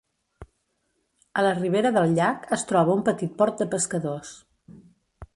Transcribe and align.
A 1.41 1.43
la 1.47 1.51
ribera 1.59 1.91
del 1.97 2.15
llac 2.19 2.47
es 2.57 2.63
troba 2.71 2.95
un 3.01 3.03
petit 3.09 3.35
port 3.41 3.61
de 3.65 3.67
pescadors. 3.75 4.33